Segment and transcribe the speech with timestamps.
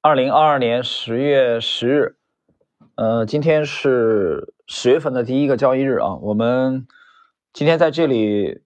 [0.00, 2.16] 二零二二年十月十日，
[2.94, 6.14] 呃，今天是十月份的第一个交易日啊。
[6.22, 6.86] 我们
[7.52, 8.62] 今天在这里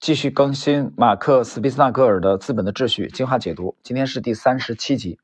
[0.00, 3.76] 继续更新马克·斯皮斯纳格尔的《资本的秩序》精华解读。
[3.84, 5.20] 今天是第三十七集。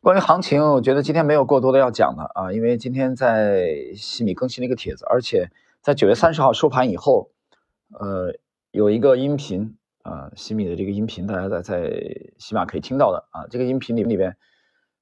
[0.00, 7.30] 关于行情，我觉得今天没有过多的要讲的啊，因为今天在西米更新了一个帖子，而且在九月三十号收盘以后，
[7.90, 8.34] 呃，
[8.72, 9.76] 有一个音频。
[10.02, 11.92] 啊，西米的这个音频，大家在在
[12.38, 13.46] 起码可以听到的啊。
[13.48, 14.36] 这个音频里里边，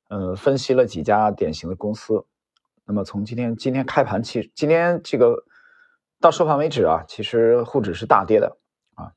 [0.08, 2.26] 呃，分析了几家典型的公司。
[2.84, 5.44] 那么从今天今天开盘起，今天这个
[6.20, 8.58] 到收盘为止啊，其实沪指是大跌的
[8.94, 9.12] 啊。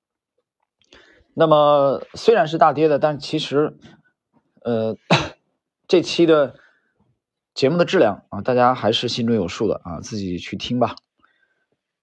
[1.34, 3.78] 那么虽然是大跌的，但其实
[4.62, 4.96] 呃，
[5.88, 6.56] 这期的
[7.54, 10.96] 节目的质量啊，大家还是心中有数的啊，自己去听吧。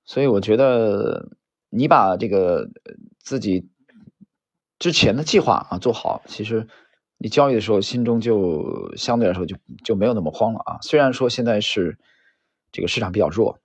[0.04, 1.30] 所以我觉得。
[1.72, 2.68] 你把这个
[3.20, 3.69] 自己
[4.80, 6.66] 之前的计划啊做好，其实
[7.18, 10.78] 你交易的时候心中就相对来说就就没有那么慌了啊。
[10.82, 11.98] 虽然说现在是
[12.72, 13.58] 这个市场比较弱。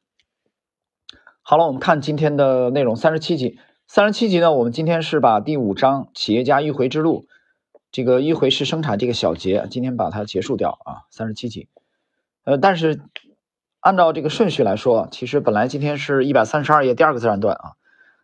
[1.41, 3.57] 好了，我们看今天的内容，三十七集。
[3.88, 7.27] 三十七集呢，我们今天是把第五章企业家迂回之路
[7.91, 11.05] 这个迂回式生产这个小节，今天把它结束掉啊。
[11.11, 11.69] 三十七集，
[12.44, 13.00] 呃，但是
[13.79, 17.73] 按照这个顺序来说，其实本来今天是一百三十二页第二个自然段啊。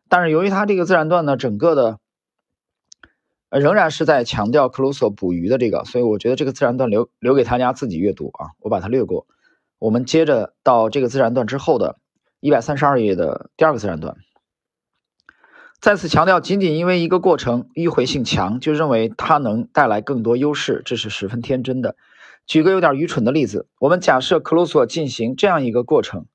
[0.09, 1.99] 但是由于它这个自然段呢，整个的
[3.59, 9.27] 仍然是在强调克鲁索捕鱼的这个，所以我觉得这个自然段留留给大家自己阅读啊，我把它略过。
[9.77, 11.97] 我们接着到这个自然段之后的
[12.39, 14.15] 一百三十二页的第二个自然段，
[15.79, 21.95] 再次强调，仅仅因为一个过程迂回性强，就认为它能带来更多优势，这是十分天真的。
[22.47, 26.25] 举个有点愚蠢的例子，我们假设克鲁索进行这样一个过程，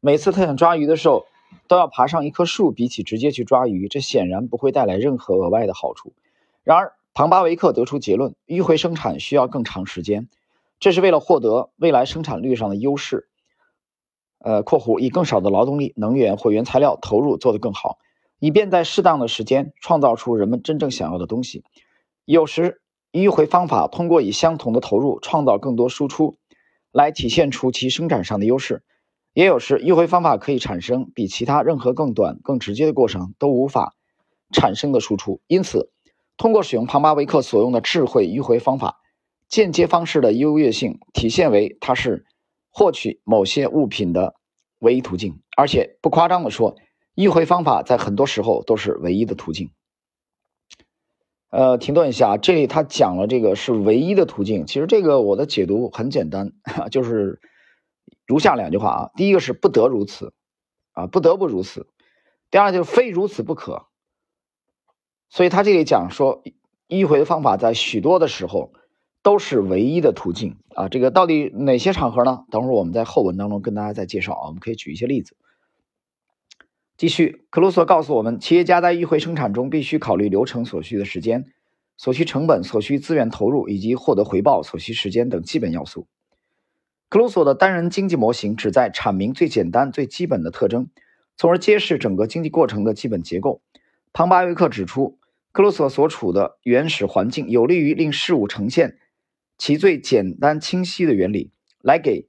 [0.00, 1.26] 每次他想抓鱼的时候。
[1.68, 6.12] 都要爬上一棵树，比起直接去抓鱼，这显然不会带来任何额外的好处。
[6.64, 10.28] 然而，庞巴维克得出结论：迂回生产需要更长时间，
[10.80, 13.28] 这是为了获得未来生产率上的优势。
[14.38, 17.98] 呃（括弧以更少的劳动力、能源或原材料投入做得更好，
[18.38, 21.64] 以便在适当的时间创造出人们真正想要的东西）。
[22.24, 22.80] 有时，
[23.12, 26.36] 迂回方法通过以相同的投入创造更多输出，
[26.92, 28.82] 来体现出其生产上的优势。
[29.32, 33.94] 也有时，迂回方法可以产生比其他任何更短、更直接的过程都无法
[34.52, 35.40] 产生的输出。
[35.46, 35.90] 因此，
[36.36, 39.00] 通过使用庞巴维克所用的智慧迂回方法，
[39.48, 42.24] 间接方式的优越性体现为它是
[42.70, 44.34] 获取某些物品的
[44.78, 45.40] 唯一途径。
[45.56, 46.76] 而且，不夸张的说，
[47.14, 49.70] 迂回方法在很多时候都是唯一的途径。
[51.50, 54.66] 呃，停顿一下，这里他讲了这个是唯一的途径。
[54.66, 56.52] 其实，这个我的解读很简单，
[56.90, 57.40] 就是。
[58.26, 60.32] 如下两句话啊，第一个是不得如此，
[60.92, 61.82] 啊不得不如此；
[62.50, 63.86] 第二就是非如此不可。
[65.28, 66.42] 所以他这里讲说，
[66.88, 68.72] 迂回的方法在许多的时候
[69.22, 70.88] 都是唯一的途径啊。
[70.88, 72.44] 这个到底哪些场合呢？
[72.50, 74.46] 等会儿我们在后文当中跟大家再介绍啊。
[74.46, 75.36] 我们可以举一些例子。
[76.96, 81.46] 继续，克鲁索告诉我们，企业家在迂回生产中必须考虑流程所需的时间、
[81.96, 86.06] 所需成本、所需资源投入以及获得回报所需时间等基本要素。
[87.08, 90.88] 克鲁索的单人经济模型旨在阐明最简单、最基本的特征，
[91.36, 93.60] 从而揭示整个经济过程的基本结构。
[94.16, 95.18] 庞巴维克指出，
[95.50, 98.96] 克鲁索所处的原始环境有利于令事物呈现
[99.58, 102.28] 其最简单清晰的原理，来给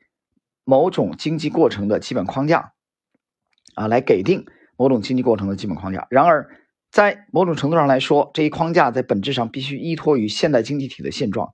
[0.63, 2.73] 某种经济过程的基本框架，
[3.75, 6.07] 啊，来给定某种经济过程的基本框架。
[6.09, 6.49] 然而，
[6.89, 11.51] 在某种程度上来说，这一框架在本质上必须依托于现代经济体的现状，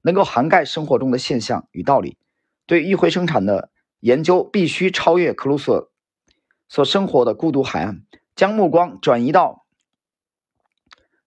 [0.00, 2.16] 能够涵盖生活中的现象与道理。
[2.64, 3.68] 对议会生产的
[4.00, 5.90] 研究必须超越克鲁索
[6.70, 8.00] 所生活的孤独海岸，
[8.34, 9.63] 将目光转移到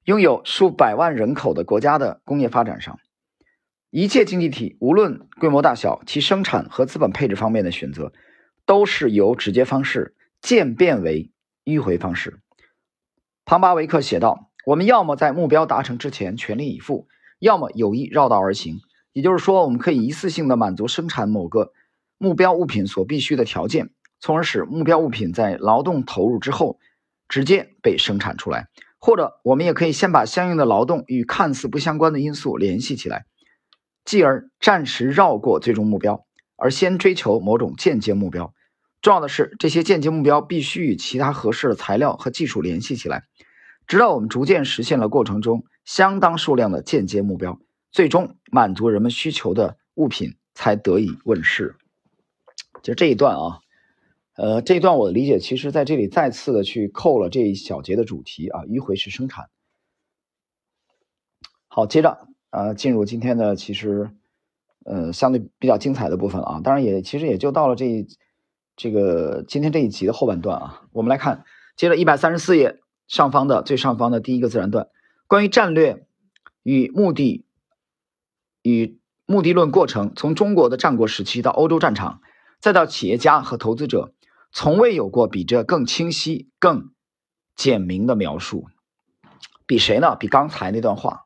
[0.07, 2.97] 拥有数百万人口的国家的工业发展上。
[3.89, 8.13] 一切经济体，无论规模大小，其生产和资本配置方面的选择，
[8.65, 11.29] 都是由直接方式渐变为
[11.65, 12.39] 迂回方式。
[13.43, 18.79] 庞巴维克写道：“我们要么在目标达成之前全力以赴，要么有意绕道而行。”
[19.11, 21.73] 也就是说，我们可以一次性的满足生产某个
[22.17, 23.89] 目标物品所必须的条件，
[24.21, 26.79] 从而使目标物品在劳动投入之后
[27.27, 28.69] 直接被生产出来；
[28.99, 33.25] 或者，我们也可以先把相应的劳动与看似不相关的因素联系起来，
[34.03, 38.53] 继而暂时绕过最终目标，而先追求某种间接目标。
[39.01, 43.25] 重要的是，这些间接目标必须与其他合适的材料和技术联系起来，
[43.85, 47.59] 直到我们逐渐实现了过程中相当数量的间接目标。
[47.91, 51.75] 最终满足人们需求的物品才得以问世。
[52.83, 53.59] 就这一段啊，
[54.37, 59.49] 呃，这一段我的理解，其实在这里再次的去扣了这一小节的主题啊，迂回式生产。
[61.67, 64.11] 好，接着啊，进入今天的其实
[64.85, 66.61] 呃相对比较精彩的部分啊。
[66.63, 68.07] 当然也其实也就到了这一
[68.75, 70.83] 这个今天这一集的后半段啊。
[70.91, 71.43] 我们来看，
[71.75, 74.87] 接着一百三十四页上方的最上方的第一个自然段，
[75.25, 76.05] 关于战略
[76.61, 77.43] 与目的
[78.61, 82.21] 与目的论过程，从中国的战国时期到欧洲战场，
[82.59, 84.13] 再到企业家和投资者，
[84.51, 86.91] 从未有过比这更清晰、更
[87.55, 88.67] 简明的描述。
[89.65, 90.15] 比谁呢？
[90.15, 91.25] 比刚才那段话，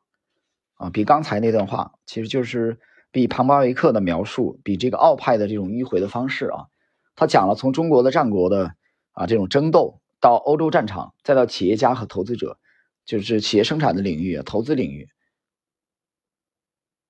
[0.74, 2.80] 啊，比刚才那段话，其实就是
[3.12, 6.66] 比庞巴维克的描述，比这个奥派的这种迂回的方式啊。
[7.14, 8.74] 他讲了从中国的战国的
[9.12, 12.58] 啊这种争斗，到欧洲战场，再到企业家和投资者，
[13.04, 15.08] 就是企业生产的领域、投资领域，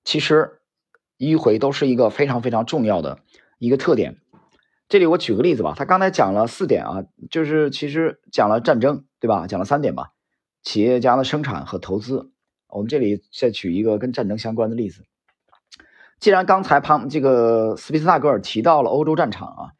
[0.03, 0.61] 其实
[1.17, 3.21] 迂回都是一个非常非常重要的
[3.57, 4.21] 一个特点。
[4.93, 9.47] 这里我举个例子吧，他刚才讲了四点啊，就是其实讲了战争，对吧？
[9.47, 10.11] 讲了三点吧。
[10.61, 12.31] 企业家的生产和投资，
[12.67, 15.01] 我们这里再举一个跟战争相关的例子。
[16.19, 19.71] 既然刚才庞这个斯皮斯纳格尔提到了欧洲战场啊，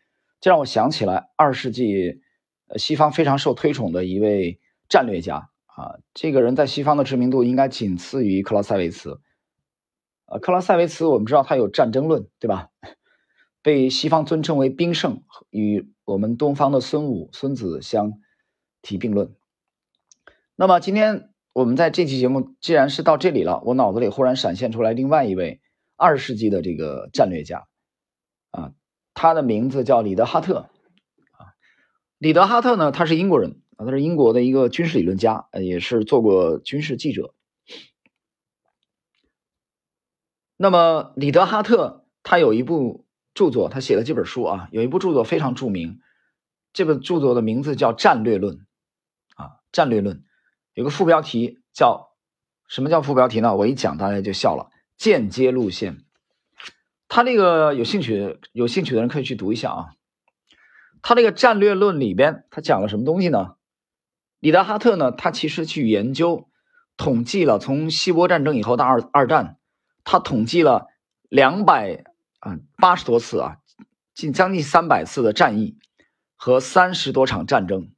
[0.41, 2.19] 这让我想起来二世纪
[2.77, 9.21] 西方非常受推崇的一位战略家啊，这个人在西方的知名度应该仅次于克劳塞维茨。
[10.25, 12.69] 呃，克劳塞维茨我们知道他有战争论，对吧？
[13.63, 18.13] 被西方尊称为兵圣，与我们东方的孙武、孙子相
[18.81, 19.33] 提并论。
[20.55, 25.61] 那么今天我们在这期节目，既然是到这里了，我脑子里忽然闪现出来另外一位
[25.95, 27.67] 二十世纪的这个战略家，
[28.51, 28.73] 啊，
[29.13, 30.69] 他的名字叫李德哈特，
[31.31, 31.55] 啊，
[32.17, 37.33] 李德哈特呢，他是英国人啊，他是英国的一个军事理论家，也是做过军事记者。
[40.57, 45.99] 那么李德哈特他有一部著作，他写了这本书啊，有一部著作非常著名，
[46.71, 48.57] 这本著作的名字叫《战略论》，
[49.35, 50.17] 啊，《战略论》。
[50.73, 52.13] 有个副标题叫
[52.67, 53.55] 什么叫副标题呢？
[53.55, 54.71] 我一讲大家就笑了。
[54.95, 56.05] 间接路线，
[57.07, 59.89] 他那个有兴趣有兴趣的人可以去读一下啊。
[61.01, 63.55] 他这个战略论里边他讲了什么东西呢？
[64.39, 66.47] 李达哈特呢，他其实去研究
[66.95, 69.57] 统计了从希波战争以后的二二战，
[70.03, 70.87] 他统计了
[71.27, 72.03] 两百
[72.43, 73.57] 啊八十多次啊，
[74.13, 75.77] 近将近三百次的战役
[76.35, 77.93] 和三十多场战争。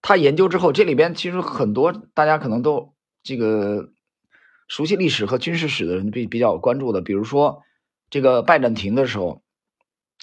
[0.00, 2.94] 他研究之后，这里边其实很多大家可能都
[3.24, 3.90] 这个
[4.68, 7.62] 熟悉历史和军事史的人比比较关注的，比如说
[8.08, 9.42] 这个拜占庭的时候，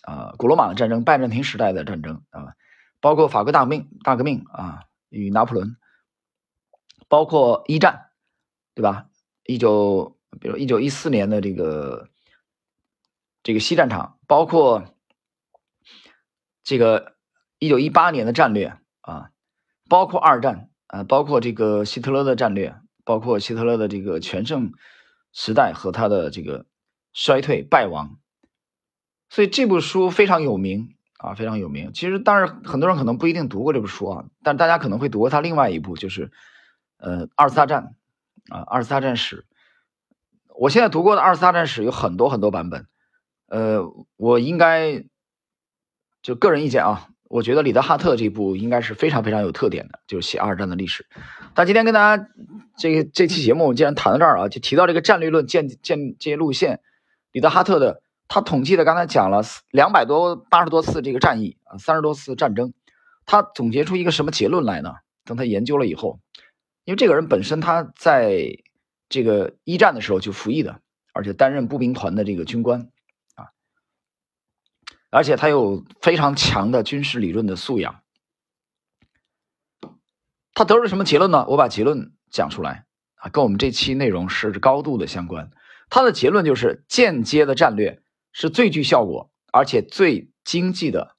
[0.04, 2.56] 啊，古罗马的战争，拜占庭时代的战争啊，
[3.02, 5.76] 包括法国大革命大革命啊与拿破仑，
[7.10, 8.12] 包括一战，
[8.74, 9.08] 对吧？
[9.46, 12.08] 一九比如一九一四年的这个
[13.44, 14.96] 这个西战场，包括
[16.64, 17.14] 这个
[17.60, 19.30] 一九一八年的战略啊。
[19.90, 24.72] 包括二战啊，包括这个希特勒的战略，包括希特勒的这个全盛
[25.34, 26.66] 时代和他的这个
[27.12, 28.18] 衰退败亡，
[29.30, 31.92] 所以这部书非常有名啊，非常有名。
[31.94, 36.32] 其实，当然很多人可能不一定读过这部书啊，但大家可能会读过他另外一部，就是
[36.98, 37.96] 呃二次大战
[38.50, 39.46] 啊，二次大战史。
[40.58, 42.88] 我现在读过的二次大战史有很多很多版本，
[43.54, 43.84] 呃，
[44.18, 45.04] 我应该
[46.24, 47.08] 就个人意见啊。
[47.30, 51.06] 我觉得李德哈特这部应该是非常非常有特点的，就是写二战的历史。
[51.54, 52.28] 但今天跟大家
[52.80, 56.80] 这个这期节目，既然谈到这儿啊，就提到这个战略论、建建这些路线。
[57.32, 62.74] 李德哈特的他统计的，刚才讲了两百多八十多次这个战役啊，三十多次战争，
[63.28, 64.94] 他总结出一个什么结论来呢？
[65.26, 66.20] 等他研究了以后，
[66.86, 68.58] 因为这个人本身他在
[69.10, 70.80] 这个一战的时候就服役的，
[71.14, 72.90] 而且担任步兵团的这个军官。
[75.14, 78.02] 而且他有非常强的军事理论的素养，
[80.56, 81.46] 他得出什么结论呢？
[81.48, 85.52] 我把结论讲出来啊，跟我们这期内容是高度的相关。
[85.92, 88.02] 他的结论就是间接的战略
[88.32, 91.16] 是最具效果而且最经济的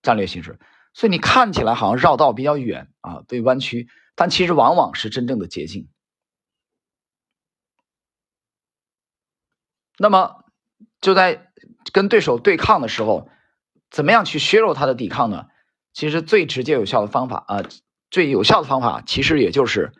[0.00, 0.58] 战略形式。
[0.94, 5.90] 所以你看起来好像绕道比较远啊，对弯曲，但其实往往是真正的捷径。
[9.98, 10.43] 那么
[11.04, 11.52] 就在
[11.92, 13.28] 跟对手对抗的时候。
[13.90, 15.46] 怎么样去削弱他的抵抗呢？
[15.92, 17.62] 其实最直接有效的方法啊，
[18.10, 19.92] 最有效的方法其实也就是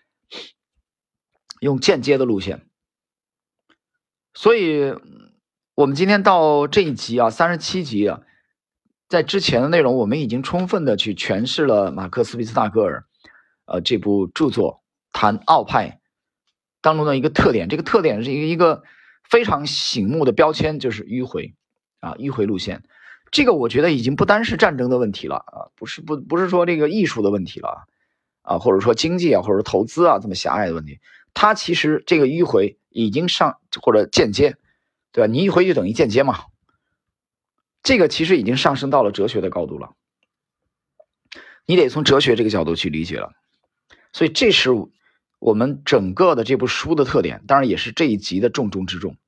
[1.60, 2.66] 用间接的路线。
[4.32, 4.96] 所以，
[5.76, 8.22] 我们今天到这一集啊，三十七集啊，
[9.08, 13.04] 在之前的内容我们已经充分的去诠释了马克思·韦斯纳格尔
[13.66, 14.82] 呃这部著作
[15.12, 16.00] 谈奥派
[16.80, 17.68] 当中的一个特点。
[17.68, 18.82] 这个特点是一个一个
[19.28, 21.54] 非常醒目的标签，就是迂回
[22.00, 22.82] 啊，迂回路线。
[23.30, 27.84] 这个我觉得已经不单是战争的问题了啊，不是不不是说这个艺术的问题了
[28.42, 31.00] 啊，或者说经济啊，或者说投资啊这么狭隘的问题，
[31.34, 34.56] 它其实这个迂回已经上或者间接，
[35.10, 35.32] 对吧？
[35.32, 36.44] 你迂回就等于间接嘛。
[37.82, 39.94] 这个其实已经上升到了哲学的高度了，
[41.66, 43.32] 你得从哲学这个角度去理解了。
[44.12, 44.70] 所以这是
[45.44, 49.18] 我们整个的这部书的特点，当然也是这一集的重中之重。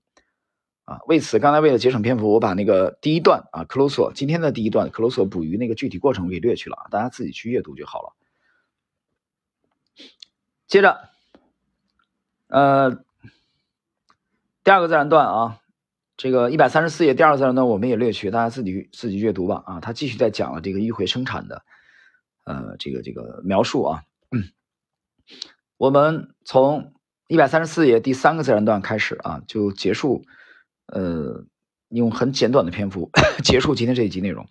[0.87, 8.15] 啊，为此，刚才为了节省篇幅，我把那个第一段啊，克罗索今天的第一段，克罗索捕鱼那个具体过程给略去了，大家自己去阅读就好了。
[10.67, 10.97] 接着，
[12.49, 13.05] 呃，
[14.65, 15.61] 第二个自然段啊，
[16.17, 19.63] 这个一百三十四页第二个自然段我们也略去，大家自己自己阅读吧。
[19.67, 21.63] 啊，他继续在讲了这个迂回生产的，
[22.45, 24.03] 呃，这个这个描述啊。
[25.79, 26.95] 我们从
[27.29, 30.25] 一百三十四页第三个自然段开始啊，就结束。
[30.87, 31.45] 呃，
[31.89, 33.11] 用很简短的篇幅
[33.43, 34.47] 结束今天这一集内容。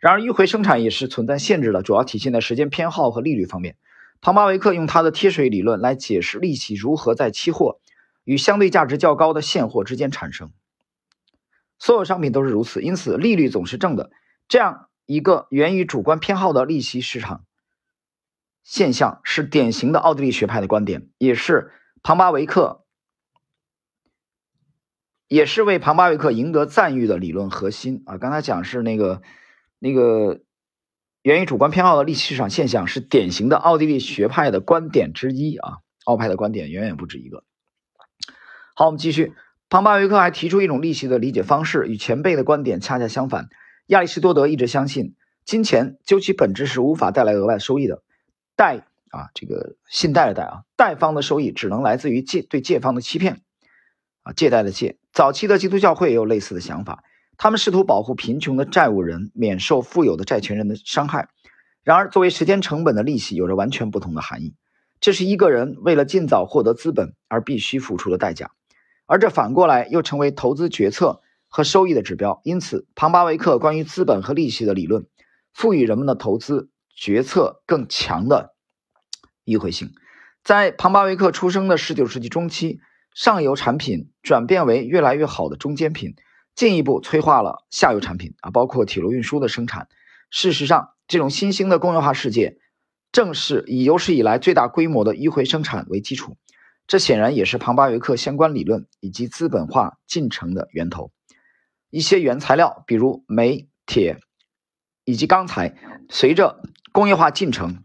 [0.00, 3.76] 然而，迂回生产也是存在限制的，主要体现在时间偏好和利率方面。
[4.20, 7.78] 庞巴维克用他的贴水理论来解释利息如何在期货
[8.24, 10.50] 与相对价值较高的现货之间产生。
[11.78, 14.10] 所有商品都是如此，因此利率总是正的。
[14.48, 17.44] 这样一个源于主观偏好的利息市场
[18.66, 21.70] 现象，是典型的奥地利学派的观点，也是
[22.02, 22.84] 庞巴维克。
[25.28, 28.18] 也是为庞巴维克赢得赞誉的理论核心啊！
[28.18, 29.22] 刚才讲是那个
[29.78, 30.40] 那个
[31.22, 35.78] 源于主观偏好的利息市场现象，是典型的奥地利学派的观点之一啊！
[36.04, 37.44] 奥派的观点远远不止一个。
[38.74, 39.32] 好，我们继续。
[39.68, 43.48] 庞巴维克还提出一种利息的理解方式，与前辈的观点恰恰相反。
[43.86, 48.02] 亚里士多德一直相信，金钱究其本质是无法带来额外收益的。
[48.56, 53.42] 贷啊，这个信贷的贷啊，贷方的收益只能来自于借对借方的欺骗
[54.22, 54.98] 啊，借贷的借。
[55.12, 57.04] 早期的基督教会也有类似的想法，
[57.36, 61.28] 他们试图保护贫穷的债务人免受富有的债权人的伤害。
[61.82, 64.54] 然而，作为时间成本的利息有着完全不同的含义，
[65.00, 68.50] 这是一个人为了尽早获得资本而必须付出的代价，
[69.06, 72.40] 而这反过来又成为投资决策和收益的指标。
[72.42, 75.06] 因此，庞巴维克关于资本和利息的理论，
[75.52, 78.56] 赋予人们的投资决策更强的
[79.44, 79.92] 迂回性。
[80.42, 82.80] 在庞巴维克出生的19世纪中期。
[83.14, 86.16] 上游产品转变为越来越好的中间品，
[86.54, 89.88] 进一步催化了下游产品啊，包括铁路运输的生产。
[90.28, 92.58] 事实上，这种新兴的工业化世界，
[93.12, 96.36] 正是以有史以来最大规模的迂回生产为基础。
[96.86, 101.10] 这显然也是庞巴维克相关理论以及资本化进程的源头。
[101.88, 104.18] 一些原材料，比如煤、铁
[105.04, 105.74] 以及钢材，
[106.10, 106.60] 随着
[106.96, 107.84] 工业化进程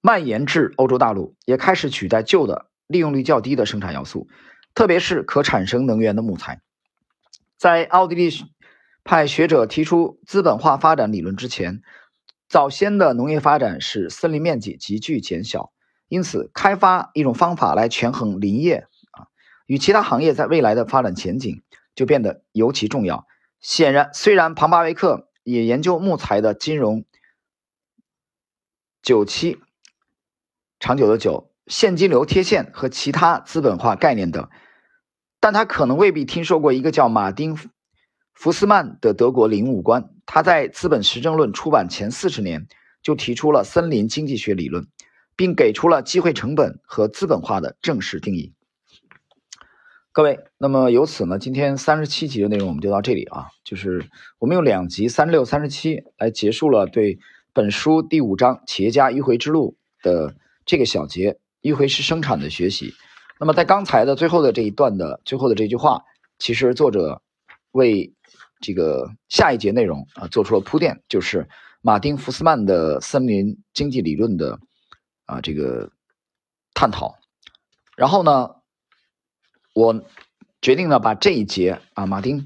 [0.00, 2.70] 蔓延至欧洲大陆，也开始取代旧的。
[2.86, 4.28] 利用率较低的生产要素，
[4.74, 6.62] 特别是可产生能源的木材。
[7.58, 8.30] 在奥地利
[9.04, 11.82] 派学者提出资本化发展理论之前，
[12.48, 15.70] 早先的农业发展使森林面积急剧减小，
[16.08, 19.28] 因此开发一种方法来权衡林业啊
[19.66, 21.62] 与其他行业在未来的发展前景
[21.94, 23.26] 就变得尤其重要。
[23.60, 27.04] 显然，虽然庞巴维克也研究木材的金融
[29.02, 29.58] 九七
[30.80, 31.50] 长久的久。
[31.68, 34.48] 现金流贴现和其他资本化概念等，
[35.38, 37.54] 但他可能未必听说过一个叫马丁·
[38.34, 40.10] 福斯曼的德国领务官。
[40.26, 42.66] 他在《资本实证论》出版前四十年
[43.00, 44.88] 就提出了森林经济学理论，
[45.36, 48.52] 并给出了机会成本和资本化的正式定义。
[50.10, 54.04] 各位，那么由此呢，今天三十七集的内容我们就到这里啊，就是
[54.40, 57.20] 我们用两集三十六、三十七来结束了对
[57.54, 61.38] 本书第五章企业家迂回之路的这个小节。
[61.60, 62.92] 迂回式生产的学习，
[63.38, 66.02] 那么在刚才的最后的这一段的最后的这句话，
[66.40, 67.22] 其实作者
[67.70, 68.12] 为
[68.60, 71.48] 这个下一节内容啊做出了铺垫，就是
[71.80, 74.58] 马丁·福斯曼的森林经济理论的
[75.24, 75.92] 啊这个
[76.74, 77.14] 探讨。
[77.96, 78.56] 然后呢，
[79.72, 80.04] 我
[80.60, 82.40] 决定呢把这一节啊马丁·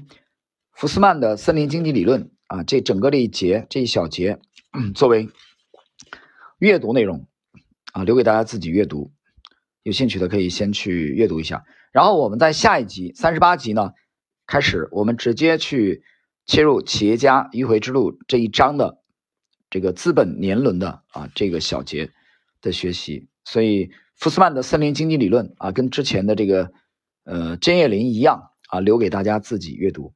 [0.73, 4.39] 福斯曼的森林经济理论啊这整个这一节这一小节
[4.95, 5.29] 作为
[6.59, 7.27] 阅读内容。
[7.93, 9.11] 啊，留给大家自己阅读，
[9.81, 11.65] 有兴趣的可以先去阅读一下。
[11.91, 13.93] 然后我们在下一集三十八集呢，
[14.45, 16.03] 开始我们直接去
[16.45, 19.01] 切入企业家迂回之路这一章的
[19.71, 22.11] 这个资本年轮的啊这个小节
[22.61, 23.29] 的学习。
[23.45, 26.71] 所以福斯曼的森林经济理论啊，跟之前的这个
[27.23, 30.13] 呃针叶林一样啊，留给大家自己阅读，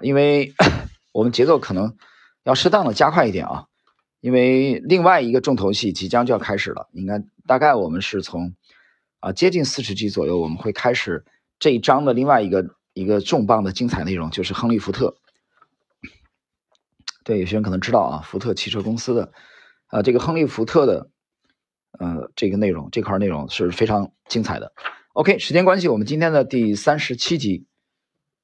[0.00, 0.52] 因为
[1.14, 1.96] 我们节奏可能
[2.42, 3.67] 要适当的加快一点啊。
[4.20, 8.54] 因为另外一个重头戏即将就要开始了，应该大概我们是从
[9.20, 11.24] 啊接近四十集左右，我们会开始
[11.58, 15.16] 这一章的另外一个一个重磅的精彩内容，就是亨利·福特。
[17.24, 19.32] 对，有些人可能知道啊，福特汽车公司的
[19.86, 21.10] 啊这个亨利·福特的
[21.98, 24.72] 呃，这个内容这块内容是非常精彩的。
[25.12, 27.66] OK，时间关系，我们今天的第三十七集，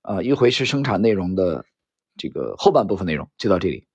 [0.02, 1.64] 啊，一回是生产内容的
[2.16, 3.86] 这个后半部分内容就到这里。